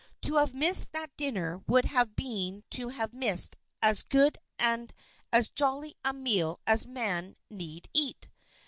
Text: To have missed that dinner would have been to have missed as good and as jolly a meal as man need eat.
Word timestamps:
To 0.23 0.37
have 0.37 0.55
missed 0.55 0.93
that 0.93 1.15
dinner 1.15 1.61
would 1.67 1.85
have 1.85 2.15
been 2.15 2.63
to 2.71 2.89
have 2.89 3.13
missed 3.13 3.55
as 3.83 4.01
good 4.01 4.39
and 4.57 4.91
as 5.31 5.49
jolly 5.51 5.95
a 6.03 6.11
meal 6.11 6.59
as 6.65 6.87
man 6.87 7.35
need 7.51 7.87
eat. 7.93 8.27